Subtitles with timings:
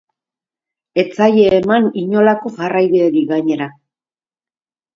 [1.03, 3.71] Ez zaie eman inolako jarraibiderik, gainera.